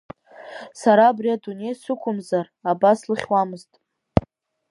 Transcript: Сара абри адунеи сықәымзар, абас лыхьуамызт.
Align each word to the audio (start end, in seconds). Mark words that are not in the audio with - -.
Сара 0.79 1.03
абри 1.09 1.29
адунеи 1.35 1.75
сықәымзар, 1.81 2.45
абас 2.71 2.99
лыхьуамызт. 3.09 3.71